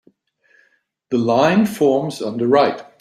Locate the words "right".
2.47-2.81